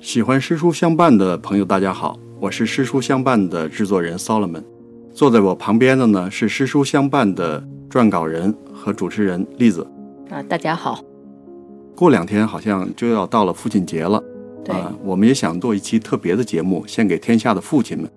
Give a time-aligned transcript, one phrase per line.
[0.00, 4.62] 喜欢诗书相伴的朋友，大家好，我是诗书相伴的制作人 Solomon。
[5.12, 9.84] 坐在我旁边的呢是诗书相伴的撰稿人和主持人栗子。
[10.30, 11.00] 啊，大家好。
[11.96, 14.22] 过两天好像就要到了父亲节了，
[14.64, 18.08] 对啊，我们也想做一期特别的节目，献给天下的父亲们。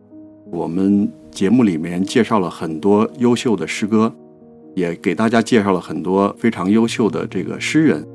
[0.51, 4.13] 我们节目里面介绍了很多优秀的诗歌，
[4.77, 8.07] 也给大家介绍了很多非常优秀的这个诗人。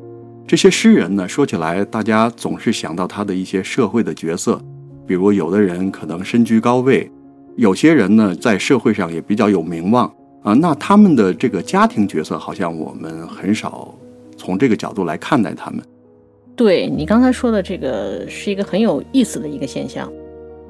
[0.46, 4.62] 这些诗人呢，说起来大家总是想到他的一些社会的角色，
[5.04, 7.10] 比如有的人可能身居高位，
[7.56, 10.06] 有些人呢在社会上也比较有名望
[10.44, 10.54] 啊。
[10.54, 13.92] 那他们的这个家庭角色，好像我们很少
[14.36, 15.82] 从这个角度来看待他们。
[16.54, 20.08] 对你刚才说的这个是一个很有意思的一个现象。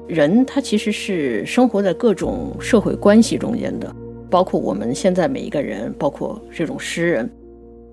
[0.07, 3.95] 人他其实是生活在各种社会关系中间的，
[4.33, 7.29] 包括我们现在每一个人，包括这种诗人。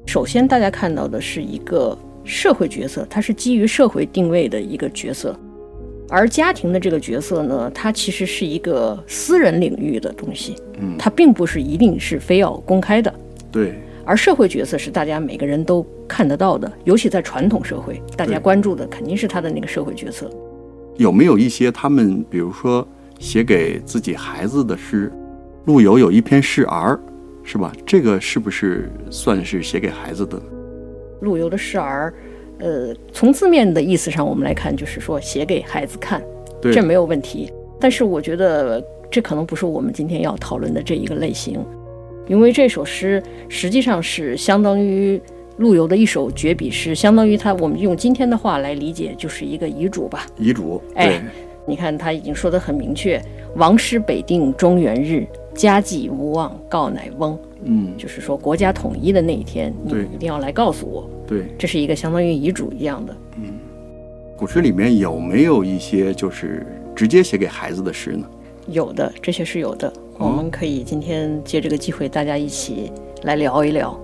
[0.07, 1.95] 首先，大家看到的是一个
[2.25, 5.39] 社会角色，它是基于社会定位的一个角色，
[6.09, 13.13] 而家庭的这个角色呢，它其实是一个私人领域的东西，嗯，它并不是一定是非要公开的。
[13.53, 13.75] 对，
[14.07, 20.31] 而社会角色是大家每个人都看得到的，尤其在传统社会，大家关注的肯定是他的那个社会角色。
[20.97, 22.89] 有没有一些他们，比如说
[23.19, 25.13] 写给自己孩子的诗？
[25.67, 26.99] 陆游有一篇示儿，
[27.45, 27.73] 是吧？
[27.85, 30.41] 这个是不是算是写给孩子的？
[31.21, 32.13] 陆游的示儿，
[32.59, 36.23] 呃，从字面的意思上我们来看，就是说写给孩子看，
[36.63, 37.53] 对，这没有问题。
[37.79, 41.63] 但是我觉得这可能不是我们今天要讨论的这一个类型，
[42.27, 45.21] 因为这首诗实际上是相当于
[45.59, 50.27] 陆游的一首绝笔诗，相当于他我们用今天的话来理解，就是一个遗嘱吧。
[50.39, 51.23] 遗嘱，哎，
[51.67, 53.21] 你看他已经说得很明确
[53.57, 55.27] ：“王师北定中原日，
[55.61, 61.09] 家祭无忘告乃翁。”嗯，就是说国家统一的那一天，你对一定要来告诉我。
[61.27, 61.45] 对。
[61.59, 63.15] 这是一个相当于遗嘱一样的。
[63.37, 63.53] 嗯
[64.39, 66.67] 古诗里面有没有一些就是
[66.97, 68.27] 直接写给孩子的诗呢？
[68.69, 69.89] 有的，这些是有的。
[70.17, 72.91] 哦我们可以今天借这个机会，大家一起
[73.25, 74.01] 来聊一聊。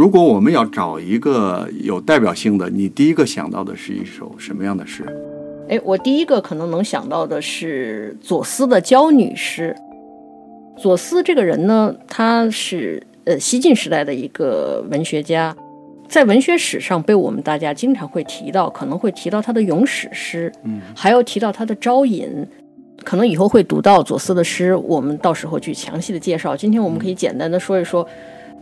[0.00, 5.04] 如果我们要找一个有代表性的，你第一个想到的是一首什么样的诗？
[5.68, 9.76] 哎，我第一个可能能想到的是左思的娇女诗。
[10.78, 15.54] 左思这个人呢，他是呃西晋时代的一个文学家，
[16.08, 22.46] 在文学史上被我们大家经常会提到，可能会提到他的咏史诗，嗯，还有提到他的招引。
[23.04, 26.56] 可能以后会读到左思的诗，我们到时候去详细的介绍。
[26.56, 28.06] 今天我们可以简单的说一说，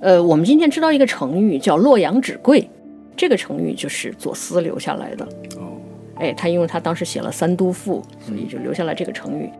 [0.00, 2.69] 呃，我们今天知道一个成语叫“洛阳纸贵”，
[3.16, 5.25] 这个成语就是左思留下来的。
[5.56, 5.75] 哦，
[6.16, 9.50] 哎，他因为他当时写了《三都赋》，所以就留下了这个成语。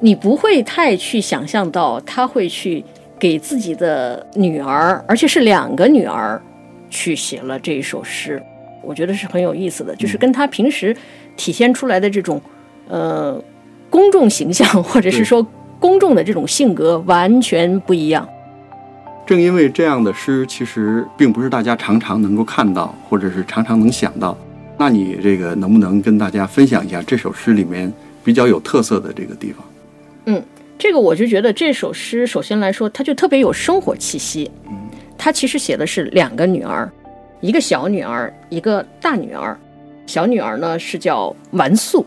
[0.00, 2.84] 你不会太去想象到他会去
[3.18, 6.40] 给自己的女儿，而且是两个女儿，
[6.90, 8.42] 去写了这一首诗。
[8.82, 10.96] 我觉得是很有意思的，就是跟他平时
[11.36, 12.40] 体现出来的这种
[12.88, 13.40] 呃
[13.90, 15.46] 公众形象，或者是说
[15.78, 18.28] 公众的这种性格完全不一样。
[19.28, 24.34] 正因为这样的诗，其实并不是大家常常能够看到，或者是常常能想到。
[24.78, 27.92] 那你这个能不能跟大家分享一下这首诗里面
[28.24, 29.62] 比较有特色的这个地方？
[30.24, 30.42] 嗯
[30.78, 34.50] 这个我就觉得这首诗，首先来说，它就特别有生活气息。
[34.66, 34.78] 嗯
[35.18, 36.90] 它其实写的是两个女儿，
[37.42, 39.54] 一个小女儿，一个大女儿。
[40.06, 42.06] 小女儿呢是叫完素，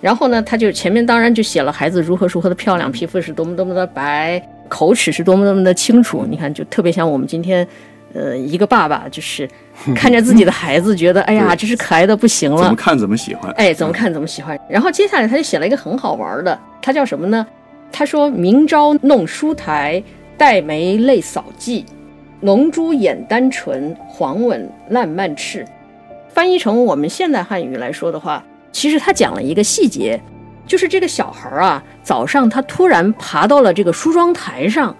[0.00, 4.40] 然后呢，她就前面当然就写了孩子如何如何的漂亮，皮肤是多么多么的白，
[4.74, 6.26] 口齿是多么多么的清楚。
[6.28, 7.64] 你看，就特别像我们今天，
[8.12, 9.48] 呃，一个爸爸就是
[9.94, 12.74] 看着自己的孩子，觉得哎呀，对这是可爱的不行了怎么。
[12.74, 13.52] 看怎么喜欢。
[13.52, 14.58] 哎，怎么看怎么喜欢。
[14.68, 17.46] 然后接下来他就写了一个很好玩的，他叫什么呢？
[17.92, 20.02] 他说：“明朝弄书台，
[20.36, 21.84] 黛眉泪扫髻，
[22.40, 25.64] 浓朱掩丹唇，黄吻烂漫翅。”
[26.34, 30.20] 翻译成我们现代汉语来说的话，其实他讲了一个细节，
[30.66, 34.94] 就是这个小孩儿啊，早上他突然爬到了这个梳妆台上，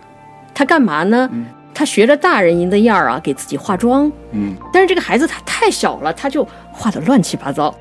[0.55, 1.29] 他干嘛呢？
[1.73, 4.11] 他学着大人的样儿啊，给自己化妆。
[4.31, 7.75] 嗯，但是这个孩子他太小了，他就画的乱七八糟。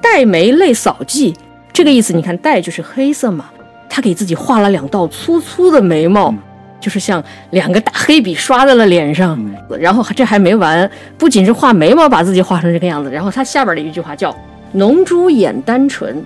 [0.00, 1.34] 黛眉泪扫髻，
[1.72, 3.46] 这个意思，你看黛就是黑色嘛，
[3.90, 6.32] 他给自己画了两道粗粗的眉毛，
[6.78, 7.20] 就是像
[7.50, 9.36] 两个大黑笔刷在了脸上。
[9.80, 14.32] 然后这还没完，不仅是画眉毛把自己画成这个样子，然后他下边的一句话叫
[14.70, 16.24] “浓朱眼丹唇”。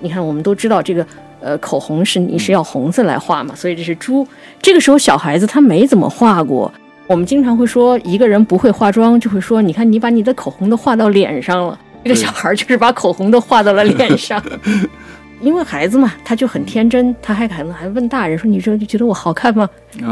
[0.00, 1.06] 你看，我们都知道这个
[1.40, 4.26] 呃口红是你是要红色来画嘛，所以这是猪。
[4.60, 6.72] 这个时候小孩子他没怎么画过。
[7.06, 11.78] 我们经常会说一个人不会化妆，就会说你看你把你的口红都画到脸上了。
[12.04, 14.42] 这个小孩就是把口红都画到了脸上。
[15.40, 19.68] 因为孩子嘛，他就很天真，他还可能还问大人说：“你说就觉得我好看吗？”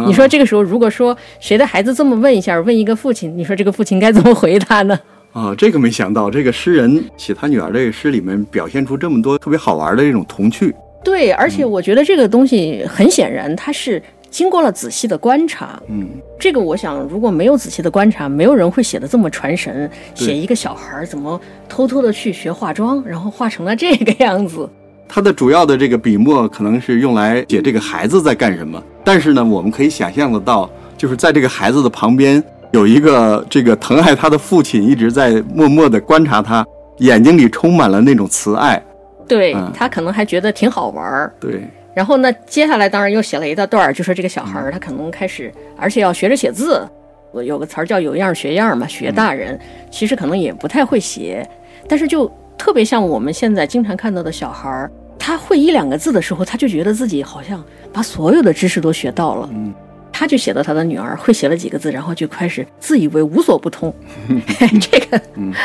[0.06, 4.96] 你说这个时候，如果说谁的孩子这么问一下，问一个父亲，你说这个父亲该怎么回答呢？
[5.36, 10.74] 啊，这个没想到，这个诗人写他女儿这个诗里面表现出这么多特别好玩的这种童趣。
[11.04, 15.78] 对，而且我觉得这个东西很显然，他是经过了仔细的观察。
[15.88, 16.08] 嗯，
[16.40, 24.66] 这个我想，如果没有仔细的观察，没有人会写的这么传神，写一个小孩怎么偷偷的去学化妆，然后画成了这个样子。
[25.06, 32.42] 他的主要的这个笔墨可能是用来写这个孩子在干什么，但是呢，我们可以想象得到，就是在这个孩子的旁边
[32.76, 36.64] 有一个这个疼爱他的父亲，一直在默默地观察他，
[36.98, 38.80] 眼睛里充满了那种慈爱。
[39.26, 41.34] 对他可能还觉得挺好玩儿。
[41.40, 46.86] 对，然后呢，接下来当然又写了一大段，就说这个小孩儿他可能开始，而且要学着写字。
[47.32, 49.58] 我有个词儿叫有样学样嘛，学大人
[49.90, 51.48] 其实可能也不太会写，
[51.88, 52.30] 但是就。
[52.58, 57.62] 特别像我们现在经常看到的小孩儿，他会一两个字的时候，他就觉得自己好像
[57.92, 59.48] 把所有的知识都学到了。
[59.52, 59.74] 嗯，
[60.18, 63.94] 他就写到他的女儿会写了几个字，然后就开始自以为无所不通。
[64.80, 65.20] 这个，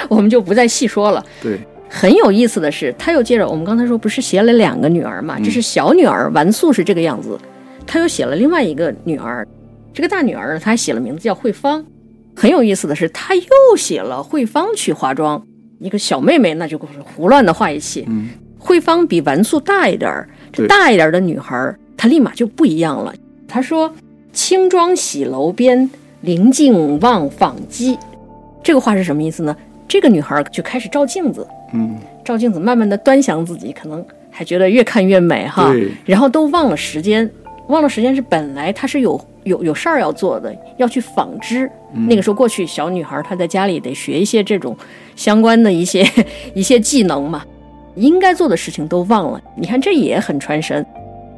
[0.10, 1.26] 我们就不再细说了。
[1.42, 1.58] 对，
[1.90, 5.40] 很有意思的是，他又接着我们刚才说不是写了两个女儿嘛？
[5.40, 7.40] 这是小女儿完素是这个样子，
[7.88, 9.48] 他又写了另外一个女儿，
[9.94, 11.86] 这个大女儿呢，他还写了名字叫慧芳。
[12.36, 15.42] 很有意思的是，他又写了慧芳去化妆。
[15.80, 18.06] 一个小妹妹，那就胡乱的画一气。
[18.10, 23.14] 嗯，慧芳比完素大一点儿，这大一点的女孩，她立马就不一样了。
[23.48, 23.94] 她说
[24.34, 25.90] ：“轻装洗楼边，
[26.22, 27.98] 临镜望访鸡。”
[28.64, 29.56] 这个话是什么意思呢？
[29.88, 35.74] 这个女孩就开始照镜子，嗯，照镜子，慢慢的端详自己，可能还觉得越看越美哈。
[36.06, 37.30] 然后都忘了时间，
[37.68, 41.70] 忘了时间是本来她是有有有事儿要做的，要去纺织。
[42.08, 44.78] 那个时候过去，小女孩她在家里得学一些这种
[45.16, 46.08] 相关的一些
[46.54, 47.44] 一些技能嘛，
[47.96, 49.42] 应该做的事情都忘了。
[49.58, 50.86] 你看这也很传神。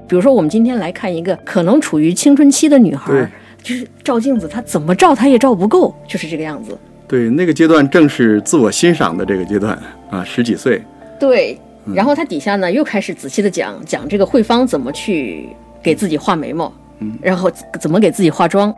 [0.08, 3.30] 比如说我们今天来看一个可能处于青春期的女孩，
[3.62, 6.78] 就是照镜子，她怎么照她也照不够，就是这个样子。
[7.08, 9.78] 对，那个阶段正是自我欣赏的这个阶段
[10.10, 10.82] 啊，十几岁。
[11.20, 11.58] 对，
[11.94, 15.50] 然后她底下呢又开始仔细的讲讲这个慧芳怎么去
[15.82, 18.74] 给自己画眉毛，嗯，然后怎么给自己化妆。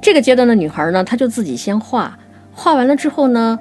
[0.00, 2.16] 这个阶段的女孩呢，她就自己先画，
[2.52, 3.58] 画完了之后呢，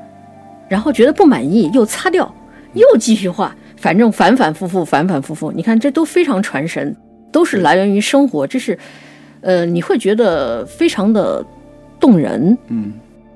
[0.68, 2.32] 然后觉得不满意，又擦掉，
[2.74, 5.52] 又继续画，反正反反复复，反反复复。
[5.52, 6.96] 你看，这都非常传神，
[7.32, 8.78] 都是来源于生活，这是，
[9.42, 11.46] 呃，你会觉得非常的
[12.00, 12.58] 动人。
[12.68, 12.94] 嗯，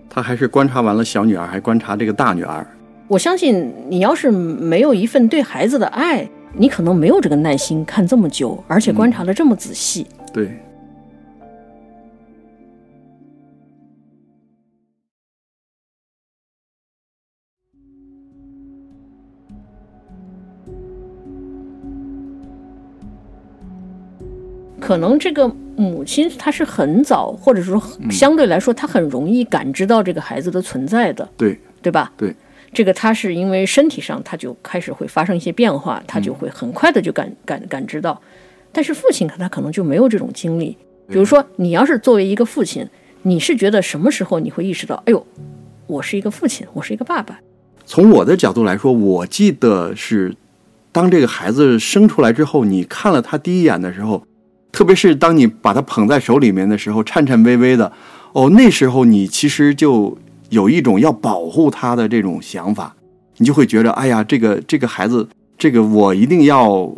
[0.10, 2.66] 他还是观察完了小女儿，还观察这个大女儿。
[3.08, 10.08] 我相信你要是没有一份对孩子的爱，你可能没有这个耐心看这么久，而且观察的这么仔细。
[10.34, 10.50] 对。
[24.92, 25.48] 可能这个
[25.78, 32.12] 母亲她是很早，或者说相对来说，她很容易感知到这个孩子的存在的，对对吧？
[32.18, 32.36] 对，
[32.74, 38.22] 这个他是因为身体上他就开始会发生一些变化，他就会很快的就感感感知到。
[38.74, 40.76] 但是父亲他可能就没有这种经历。
[41.08, 42.86] 比如说，你要是作为一个父亲，
[43.22, 45.26] 你是觉得什么时候你会意识到，哎呦，
[45.88, 47.40] 我是一个父亲，我是一个爸爸？
[47.86, 50.36] 从我的角度来说，我记得是
[50.92, 54.22] 当这个孩子生出来之后，你看了他第一眼的时候。
[54.72, 57.92] 特别是当你把它捧在手里面的时候，颤颤巍巍的，
[58.34, 60.18] 哦，那时候你其实就
[60.50, 62.96] 有一种要保护他的这种想法，
[63.38, 66.90] 你就会觉得，哎呀，这个这个孩子，这个我一定要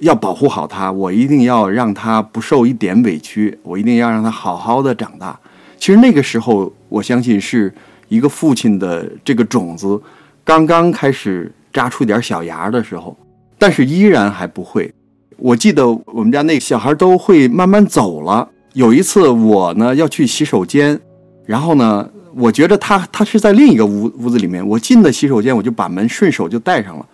[0.00, 5.38] 要保护好他，我一定要让他不受一点委屈，我一定要让他好好的长大。
[5.78, 7.72] 其实那个时候，我相信是
[8.08, 10.00] 一个父亲的这个种子
[10.44, 13.16] 刚刚开始扎出点小芽的时候，
[13.58, 14.92] 但是依然还不会。
[15.42, 18.48] 我记得我们家那个小孩都会慢慢走了。
[18.74, 20.98] 有一次我呢要去洗手间，
[21.44, 24.64] 然后呢，我觉得他他是在另一个屋屋子里面。
[24.64, 27.04] 我进了洗手间，我就把门顺手就带上了。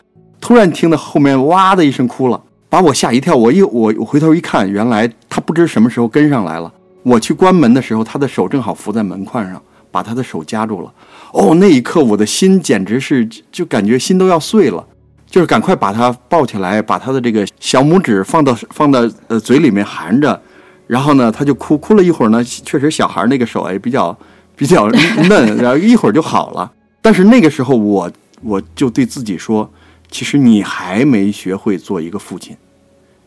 [0.43, 3.35] 突然听到后面哇的一声哭了，把我吓一跳。
[3.35, 6.71] 我一我我回头一看，原来他不知什么时候跟上来了。
[7.05, 10.93] 我去关门的时候，他的手正好扶在门框上，把他的手夹住了。
[11.33, 14.87] 哦，那一刻我的心简直是就感觉心都要碎了。
[15.31, 20.41] 就是赶快把他抱起来，把他的这个小拇指放到放到呃嘴里面含着，
[20.87, 22.43] 然后呢，他就哭哭了一会儿呢。
[22.43, 24.19] 确实，小孩那个手哎比较
[24.57, 24.89] 比较
[25.29, 26.73] 嫩，然后一会儿就好了。
[27.03, 29.71] 但是那个时候，我我就对自己说，
[30.11, 32.57] 其实你还没学会做一个父亲，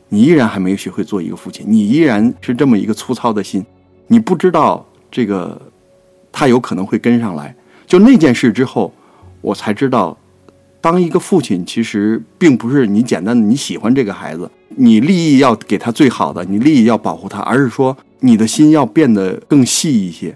[0.09, 3.63] 你依然还没学会做一个父亲，你依然是这么一个粗糙的心，
[4.07, 5.61] 你不知道这个
[6.31, 7.55] 他有可能会跟上来。
[7.85, 8.91] 就那件事之后，
[9.41, 10.17] 我才知道。
[10.81, 20.35] 当一个父亲，其实并不是你简单的你喜欢这个孩子，你利益要给他最好的，你利益要保护他，而是说你的心要变得更细一些，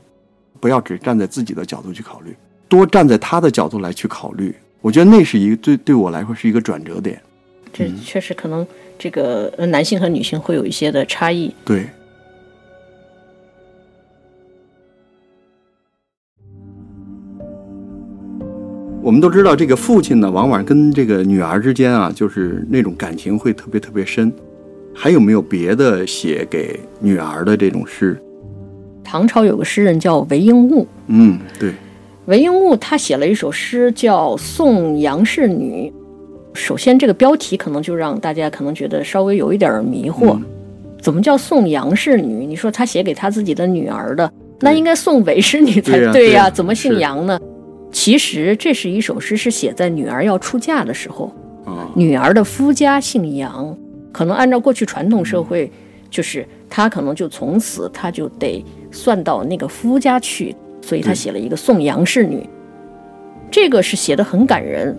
[0.60, 2.36] 不要只站在自己的角度去考虑，
[2.70, 4.56] 多站在他的角度来去考虑。
[4.82, 7.20] 我觉得那是一个对对我来说是一个转折点。
[7.74, 8.66] 这确实可能
[9.00, 11.54] 这个呃男性和女性会有一些的差异。
[11.66, 11.88] 对。
[19.06, 24.34] 我们都知道，这个父亲呢，往往跟这个女儿之间啊，就是那种感情会特别特别深。
[24.96, 28.20] 还有没有别的写给女儿的这种诗？
[29.04, 31.72] 唐朝有个诗人叫韦应物，嗯，对，
[32.26, 35.94] 韦应物他写了一首诗叫《送杨氏女》。
[36.58, 40.36] 首先，这个标题可能就让大家可能觉得稍微有一点迷惑。
[41.00, 42.44] 怎么叫送杨氏女？
[42.44, 44.32] 你说他写给他自己的女儿的，
[44.62, 46.50] 那应该送韦氏女才对呀？
[46.50, 47.40] 怎么姓杨呢？
[47.96, 51.34] 其实这是一首诗，是写在女儿要出嫁的时候。
[51.96, 53.76] 女儿的夫家姓杨，
[54.12, 55.72] 可能按照过去传统社会，
[56.10, 58.62] 就是她可能就从此她就得
[58.92, 62.46] 算到那个夫家去，所以她写了一个送杨氏女。
[63.50, 64.94] 这个是写的很感人。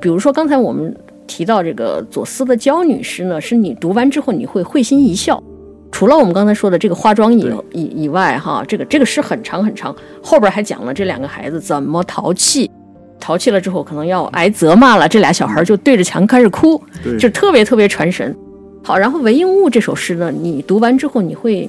[0.00, 5.42] 比如说刚才我们提到这个左思的娇女诗呢，是你读完之后你会会心一笑。
[5.90, 12.70] 除了我们刚才说的这个化妆以以以外，哈，这个这个诗很长很长，后边还讲了这两个孩子怎么淘气，
[13.18, 16.80] 淘气了之后可能要挨责骂了，这俩小孩就对着墙开始哭，
[17.18, 18.36] 就特别特别传神。
[18.84, 21.68] 好，然后韦应物这首诗呢，你读完之后你会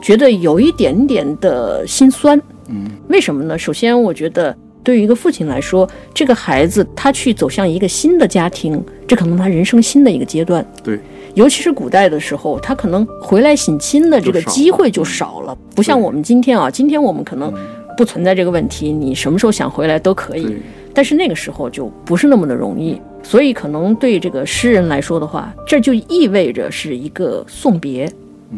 [0.00, 3.58] 觉得有一点点的心酸，嗯，为什么呢？
[3.58, 11.00] 首先，我觉得对于一个父亲来说，这个孩子他去走向一个新的家庭，这可能他人生新的一个阶段，对。
[11.38, 16.68] 尤其是古代的时候，他可能回来省亲的这个机会就少了，不像我们今天啊。
[16.68, 17.54] 今天我们可能
[17.96, 20.56] 不存在这个问题，你什么时候想回来都可以。
[20.92, 28.10] 但是那个时候就不是那么的容易，所以可能对这个诗人来说的话，这就意味着是一个送别，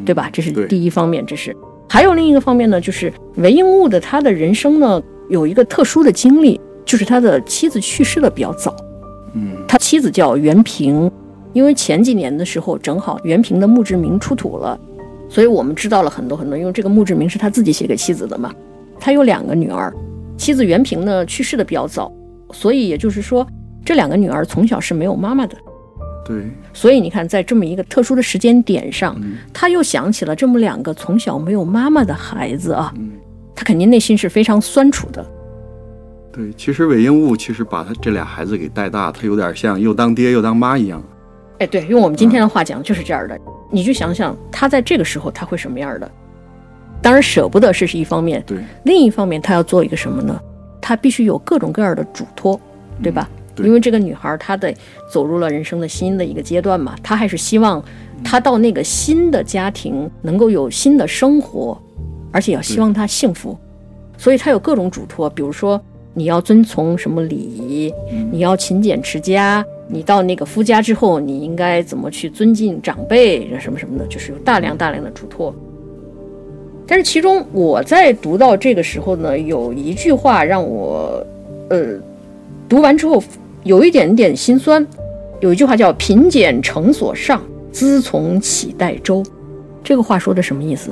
[0.07, 0.31] 对吧？
[0.33, 1.23] 这是第一方面。
[1.27, 1.55] 这是
[1.87, 8.75] 还有另一个方面呢，就是韦应物的他的人生呢有一个特殊的经历，就是他的妻子去世的比较早。
[9.35, 11.13] 嗯，他妻子叫袁平。
[11.53, 14.79] 因为前几年的时候，正好袁平的墓志铭出土了，
[15.29, 16.57] 所以我们知道了很多很多。
[16.57, 18.53] 因为这个墓志铭是他自己写给妻子的嘛，
[18.99, 19.93] 他有两个女儿，
[20.37, 22.13] 妻子袁平呢去世的比较早，
[22.53, 23.47] 所以也就是说，
[23.85, 25.57] 这两个女儿从小是没有妈妈的。
[26.25, 26.45] 对。
[26.73, 29.21] 所以你看，在这么一个特殊的时间点上，
[29.53, 32.95] 他又想起了这么两个从小没有妈妈的孩子啊，
[33.57, 35.27] 他肯定内心是非常酸楚的。
[36.33, 41.03] 对，其实韦应物其实把他这俩孩子给带大，他有点像又当爹又当妈一样。
[41.61, 43.39] 哎，对，用我们今天的话讲，就是这样的。
[43.71, 46.11] 你去想想，他在这个时候他会什么样的？
[47.03, 48.59] 当然舍不得是是一方面，对。
[48.85, 50.41] 另一方面，他要做一个什么呢？
[50.81, 52.59] 他必须有各种各样的嘱托，
[53.03, 53.29] 对吧？
[53.59, 54.75] 因为这个女孩她得
[55.13, 57.85] 走入了人生的新的一个阶段嘛，她还是希望
[58.25, 61.79] 她到那个新的家庭能够有新的生活，
[62.33, 63.55] 而且要希望她幸福，
[64.17, 65.79] 所以她有各种嘱托，比如说
[66.15, 67.93] 你要遵从什么礼仪，
[68.33, 69.63] 你要勤俭持家。
[69.91, 75.55] 你到那个夫家之后，你应该怎么去尊敬长辈，什么什么的，就是有大量大量的嘱托。
[76.87, 81.25] 但是其中我在读到这个时候呢，有一句话让我，
[81.69, 81.95] 呃，
[82.69, 83.23] 读完之后
[83.65, 84.87] 有一点点心酸。
[85.41, 87.43] 有一句话叫“贫俭诚所上，
[87.73, 89.23] 资从乞代周”。
[89.83, 90.91] 这个话说的什么意思？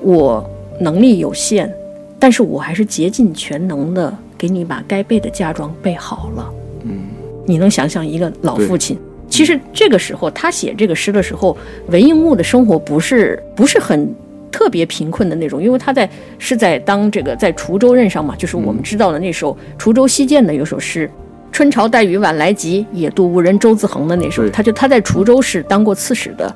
[0.00, 0.44] 我
[0.80, 1.72] 能力有限，
[2.18, 6.52] 但是我还是竭尽全能的给你把该备的嫁妆备好了。
[6.82, 6.98] 嗯
[7.46, 8.98] 你能想象一个老父亲？
[9.28, 11.56] 其实这个时候他写这个诗的时候，
[11.88, 14.14] 韦应物的生活不是不是很
[14.50, 16.08] 特别贫困的那种，因为他在
[16.38, 21.10] 是在当这个在滁州任上嘛，就是我们知道的那首滁州西涧的有首诗
[21.50, 26.46] ：“春潮带雨晚来急，野渡无人舟自横”的那首，他就他在滁州是当过刺史的，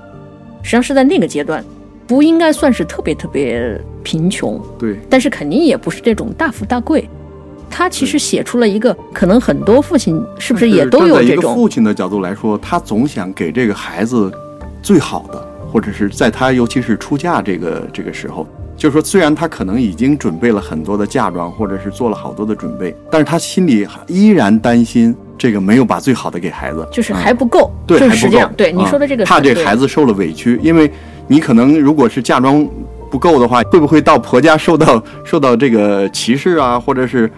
[0.62, 1.64] 实际上是在那个阶段，
[2.06, 7.08] 不应该算是特别特别贫穷，对，但是肯定也不是这种大富大贵。
[7.76, 14.32] 他其实写出了一个可能很多父亲是不是也都有这种父亲的角度来说，他总想给这个孩子
[14.82, 18.46] 最好的，或者是在他尤其是出嫁这个这个时候，
[18.78, 28.40] 就是说虽然他可能已经准备了很多的嫁妆，或者是做了好多的准备，但是他心里依然担心这个没有把最好的给孩子，就是还不够，对，还不够。
[28.56, 30.90] 对你说的这个，怕这孩子受了委屈，因为
[31.26, 32.66] 你可能如果是嫁妆
[33.10, 37.30] 不够的话，会不会到婆家受到受到这个歧视啊，或者是？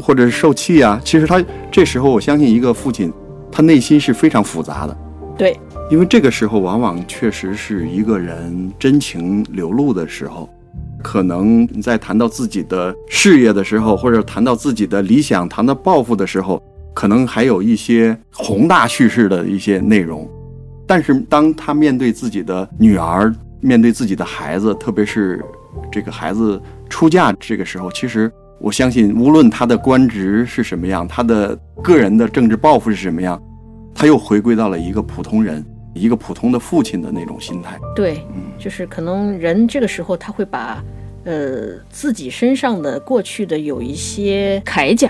[0.00, 3.12] 或者是受气啊，其实他这时候，我相信一个父亲，
[3.50, 4.96] 他内心是非常复杂的。
[5.36, 5.58] 对，
[5.90, 10.48] 因为这个时候往往确实是一个人真情流露的时候，
[11.02, 16.62] 可能在谈到自己的事业的时候，或者谈到自己的理想、谈到抱负的时候，
[16.94, 20.28] 可能还有一些宏大叙事的一些内容。
[20.86, 25.42] 但是当他面对自己的女儿，面对自己的孩子，特别是
[25.90, 28.30] 这个孩子出嫁这个时候，其实
[28.62, 33.42] 我相信，无论他的官职是什么样，他的个人的政治抱负是什么样，
[33.92, 35.64] 他又回归到了一个普通人、
[35.94, 37.76] 一个普通的父亲的那种心态。
[37.96, 38.24] 对，
[38.60, 40.80] 就是可能人这个时候他会把，
[41.24, 45.08] 呃，自己身上的过去的有一些铠甲，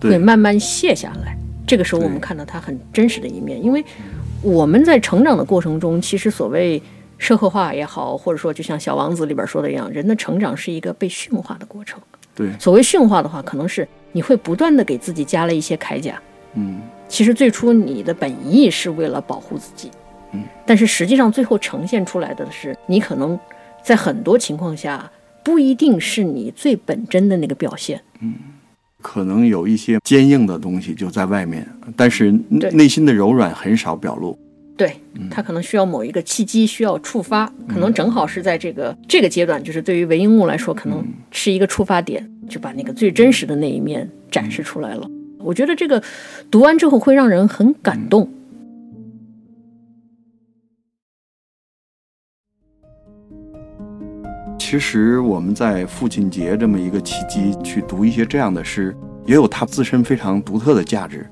[0.00, 1.38] 会对慢慢卸下来。
[1.68, 3.84] 这个时候我们看到他很真实的一面，因为
[4.42, 6.82] 我们在成长的过程中，其实所谓
[7.16, 12.00] 社会化也好，或者说就像《小王子》里边说的一样，人的成长是一个被驯化的过程。
[12.38, 16.22] 对，所谓驯化的话，可能是你会不断的给自己加了一些铠甲。
[16.54, 19.90] 嗯，其实最初你的本意是为了保护自己，
[20.32, 23.36] 嗯，但是实际上最后呈现出来的是，你可能
[23.82, 25.10] 在很多情况下
[25.42, 28.00] 不一定是你最本真的那个表现。
[28.20, 28.34] 嗯
[29.00, 31.66] 可能有一些坚硬的东西就在外面，
[31.96, 34.36] 但是内心的柔软很少表露。
[34.78, 34.96] 对
[35.28, 45.10] 他可能需要某一个契机，需要触发，可能正好是在这个这个阶段，就是对于韦应物来说，可能是一个触发点，就把那个最真实的那一面展示出来了。
[45.40, 46.00] 我觉得这个
[46.48, 48.30] 读完之后会让人很感动。
[54.58, 58.94] 其实我们在父亲节这么一个契机去读一些这样的诗，
[59.26, 61.28] 也有它自身非常独特的价值。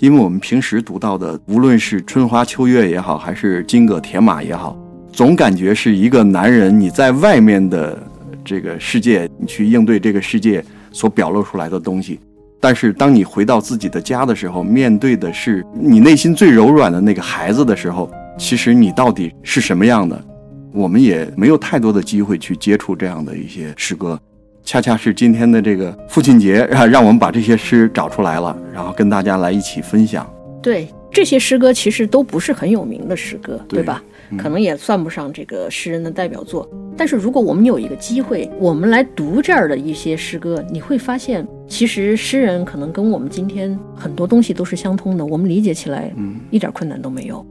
[0.00, 4.78] 因为我们平时读到的，无论是春花秋月也好，还是金戈铁马也好，
[5.12, 8.00] 总感觉是一个男人你在外面的
[8.44, 12.20] 这个世界，你去应对这个世界所表露出来的东西。
[12.60, 20.24] 但是当你回到自己的家的时候，面对的是你内心最柔软的那个孩子的时候，其实你到底是什么样的？
[20.72, 24.20] 我们也没有太多的机会去接触这样的一些诗歌，
[24.68, 30.30] 恰恰是今天的这个父亲节，让 让我们把这些诗找出来了，然后跟大家来一起分享。
[30.62, 34.04] 对这些诗歌，其实都不是很有名的诗歌，对对吧？
[34.36, 36.68] 可能也算不上这个诗人的代表作。
[36.98, 47.42] 但是如果我们有一个机会，我们来读这儿的一些诗歌，你会发现，其实诗人可能跟我们今天很多东西都是相通的，我们理解起来嗯，一点困难都没有。